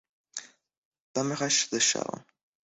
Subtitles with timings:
[1.13, 2.25] Bum Rush the Show".